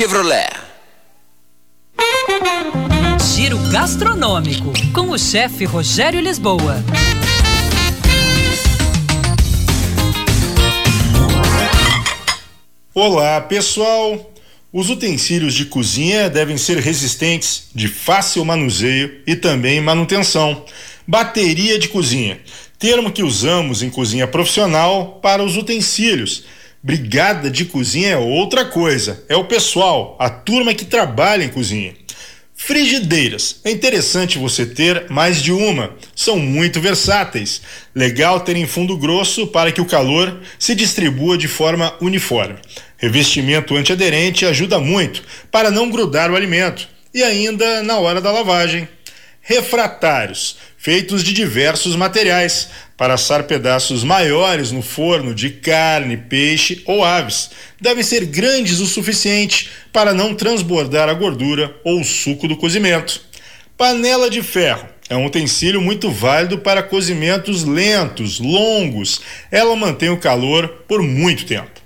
Chevrolet. 0.00 0.48
Giro 3.34 3.58
gastronômico 3.70 4.72
com 4.94 5.10
o 5.10 5.18
chefe 5.18 5.66
Rogério 5.66 6.22
Lisboa. 6.22 6.82
Olá, 12.94 13.42
pessoal! 13.42 14.32
Os 14.72 14.88
utensílios 14.88 15.52
de 15.52 15.66
cozinha 15.66 16.30
devem 16.30 16.56
ser 16.56 16.78
resistentes, 16.78 17.68
de 17.74 17.86
fácil 17.86 18.42
manuseio 18.42 19.20
e 19.26 19.36
também 19.36 19.82
manutenção. 19.82 20.64
Bateria 21.06 21.78
de 21.78 21.88
cozinha, 21.88 22.40
termo 22.78 23.12
que 23.12 23.22
usamos 23.22 23.82
em 23.82 23.90
cozinha 23.90 24.26
profissional 24.26 25.18
para 25.20 25.44
os 25.44 25.58
utensílios. 25.58 26.44
Brigada 26.82 27.50
de 27.50 27.66
cozinha 27.66 28.12
é 28.12 28.16
outra 28.16 28.64
coisa, 28.64 29.22
é 29.28 29.36
o 29.36 29.44
pessoal, 29.44 30.16
a 30.18 30.30
turma 30.30 30.72
que 30.72 30.86
trabalha 30.86 31.44
em 31.44 31.50
cozinha. 31.50 31.94
Frigideiras. 32.62 33.60
É 33.64 33.70
interessante 33.70 34.38
você 34.38 34.64
ter 34.64 35.06
mais 35.10 35.42
de 35.42 35.50
uma. 35.50 35.94
São 36.14 36.38
muito 36.38 36.80
versáteis. 36.80 37.60
Legal 37.94 38.40
ter 38.40 38.54
em 38.54 38.66
fundo 38.66 38.96
grosso 38.96 39.46
para 39.46 39.72
que 39.72 39.80
o 39.80 39.86
calor 39.86 40.40
se 40.58 40.74
distribua 40.74 41.38
de 41.38 41.48
forma 41.48 41.94
uniforme. 42.00 42.56
Revestimento 42.98 43.74
antiaderente 43.76 44.44
ajuda 44.44 44.78
muito 44.78 45.22
para 45.50 45.70
não 45.70 45.90
grudar 45.90 46.30
o 46.30 46.36
alimento. 46.36 46.86
E 47.14 47.22
ainda 47.22 47.82
na 47.82 47.98
hora 47.98 48.20
da 48.20 48.30
lavagem. 48.30 48.86
Refratários, 49.50 50.58
feitos 50.78 51.24
de 51.24 51.32
diversos 51.32 51.96
materiais, 51.96 52.68
para 52.96 53.14
assar 53.14 53.42
pedaços 53.48 54.04
maiores 54.04 54.70
no 54.70 54.80
forno 54.80 55.34
de 55.34 55.50
carne, 55.50 56.16
peixe 56.16 56.80
ou 56.86 57.02
aves. 57.02 57.50
Devem 57.80 58.04
ser 58.04 58.26
grandes 58.26 58.78
o 58.78 58.86
suficiente 58.86 59.68
para 59.92 60.14
não 60.14 60.36
transbordar 60.36 61.08
a 61.08 61.14
gordura 61.14 61.74
ou 61.82 62.00
o 62.00 62.04
suco 62.04 62.46
do 62.46 62.56
cozimento. 62.56 63.22
Panela 63.76 64.30
de 64.30 64.40
ferro 64.40 64.86
é 65.08 65.16
um 65.16 65.26
utensílio 65.26 65.80
muito 65.80 66.12
válido 66.12 66.58
para 66.58 66.80
cozimentos 66.80 67.64
lentos, 67.64 68.38
longos. 68.38 69.20
Ela 69.50 69.74
mantém 69.74 70.10
o 70.10 70.20
calor 70.20 70.84
por 70.86 71.02
muito 71.02 71.44
tempo. 71.44 71.80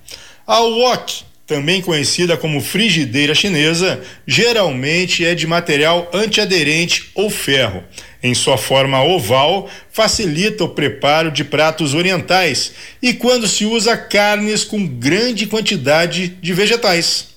A 0.46 0.60
wok 0.60 1.24
também 1.46 1.82
conhecida 1.82 2.36
como 2.36 2.60
frigideira 2.60 3.34
chinesa, 3.34 4.00
geralmente 4.26 5.24
é 5.24 5.34
de 5.34 5.46
material 5.46 6.10
antiaderente 6.12 7.10
ou 7.14 7.28
ferro. 7.28 7.84
Em 8.22 8.34
sua 8.34 8.56
forma 8.56 9.02
oval, 9.04 9.68
facilita 9.92 10.64
o 10.64 10.70
preparo 10.70 11.30
de 11.30 11.44
pratos 11.44 11.92
orientais 11.92 12.72
e 13.02 13.12
quando 13.12 13.46
se 13.46 13.66
usa 13.66 13.96
carnes 13.96 14.64
com 14.64 14.86
grande 14.86 15.46
quantidade 15.46 16.28
de 16.28 16.54
vegetais. 16.54 17.28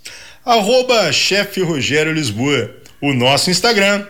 Arroba 0.46 1.12
Rogério 1.66 2.14
Lisboa, 2.14 2.74
o 3.02 3.14
nosso 3.14 3.50
Instagram. 3.50 4.06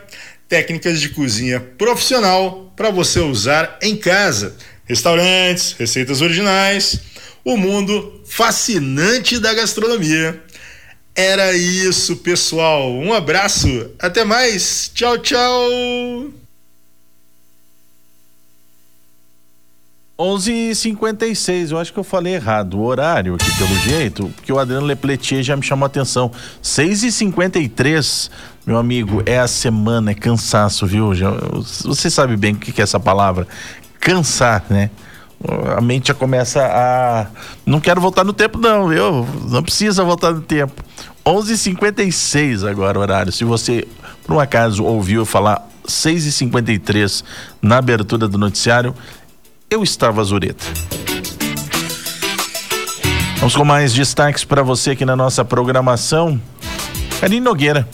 Técnicas 0.48 0.98
de 1.00 1.10
cozinha 1.10 1.60
profissional 1.60 2.72
para 2.74 2.90
você 2.90 3.18
usar 3.20 3.78
em 3.82 3.96
casa. 3.96 4.56
Restaurantes, 4.86 5.74
receitas 5.78 6.22
originais 6.22 7.00
o 7.48 7.56
mundo 7.56 8.20
fascinante 8.26 9.38
da 9.38 9.54
gastronomia. 9.54 10.38
Era 11.14 11.56
isso, 11.56 12.16
pessoal. 12.16 12.92
Um 12.92 13.14
abraço. 13.14 13.90
Até 13.98 14.22
mais. 14.22 14.90
Tchau, 14.94 15.16
tchau. 15.16 15.70
11h56, 20.18 21.70
eu 21.70 21.78
acho 21.78 21.90
que 21.92 21.98
eu 21.98 22.04
falei 22.04 22.34
errado 22.34 22.74
o 22.74 22.84
horário 22.84 23.36
aqui 23.36 23.56
pelo 23.56 23.74
jeito, 23.76 24.28
porque 24.36 24.52
o 24.52 24.58
Adriano 24.58 24.84
Lepletier 24.84 25.42
já 25.42 25.56
me 25.56 25.62
chamou 25.62 25.84
a 25.84 25.86
atenção. 25.86 26.30
6h53, 26.62 28.28
meu 28.66 28.76
amigo, 28.76 29.22
é 29.24 29.38
a 29.38 29.48
semana, 29.48 30.10
é 30.10 30.14
cansaço, 30.14 30.86
viu? 30.86 31.12
Você 31.84 32.10
sabe 32.10 32.36
bem 32.36 32.52
o 32.52 32.58
que 32.58 32.78
é 32.78 32.84
essa 32.84 33.00
palavra. 33.00 33.46
Cansar, 34.00 34.64
né? 34.68 34.90
A 35.76 35.80
mente 35.80 36.08
já 36.08 36.14
começa 36.14 36.64
a. 36.64 37.26
Não 37.64 37.80
quero 37.80 38.00
voltar 38.00 38.24
no 38.24 38.32
tempo, 38.32 38.58
não, 38.58 38.88
viu? 38.88 39.26
Não 39.48 39.62
precisa 39.62 40.02
voltar 40.02 40.32
no 40.32 40.40
tempo. 40.40 40.82
11h56 41.24 42.68
agora, 42.68 42.98
horário. 42.98 43.32
Se 43.32 43.44
você, 43.44 43.86
por 44.26 44.34
um 44.34 44.40
acaso, 44.40 44.84
ouviu 44.84 45.24
falar 45.24 45.66
6h53 45.86 47.22
na 47.62 47.78
abertura 47.78 48.26
do 48.26 48.36
noticiário, 48.36 48.94
eu 49.70 49.82
estava 49.82 50.22
Zureta. 50.24 50.64
Vamos 53.38 53.54
com 53.54 53.64
mais 53.64 53.92
destaques 53.92 54.44
para 54.44 54.62
você 54.62 54.90
aqui 54.90 55.04
na 55.04 55.14
nossa 55.14 55.44
programação. 55.44 56.40
Karine 57.20 57.40
Nogueira 57.40 57.88